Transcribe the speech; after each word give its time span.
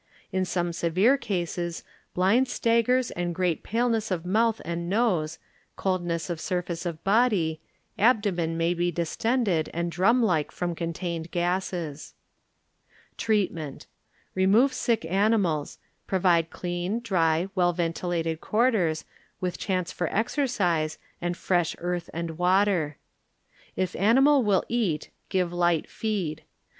In 0.31 0.45
some 0.45 0.73
severe 0.73 1.15
cases 1.15 1.83
blind 2.15 2.47
staggers 2.47 3.11
and 3.11 3.35
great 3.35 3.61
paleness 3.61 4.09
of 4.09 4.25
mouth 4.25 4.59
and 4.65 4.89
nose, 4.89 5.37
cold 5.75 6.03
ness 6.03 6.27
of 6.27 6.41
surface 6.41 6.87
of 6.87 7.03
body; 7.03 7.61
abdomen 7.99 8.57
may 8.57 8.73
be 8.73 8.89
distended 8.89 9.69
and 9.75 9.91
drum 9.91 10.23
like 10.23 10.49
from 10.51 10.73
con 10.73 10.91
tained 10.91 11.29
gases. 11.29 12.15
Treatment. 13.15 13.85
ŌĆö 13.85 14.31
Remove 14.33 14.73
sick 14.73 15.05
animals, 15.05 15.77
pro 16.07 16.17
vide 16.17 16.49
clean, 16.49 16.99
dry, 17.01 17.47
well 17.53 17.71
ventilated 17.71 18.41
quarters, 18.41 19.05
with 19.39 19.59
chance 19.59 19.91
for 19.91 20.07
exercise, 20.07 20.97
and 21.21 21.37
fresh 21.37 21.75
earth 21.77 22.09
and 22.11 22.39
water. 22.39 22.97
If 23.75 23.95
animal 23.95 24.41
will 24.41 24.63
eat, 24.67 25.11
give 25.29 25.53
light 25.53 25.87
feed. 25.87 26.41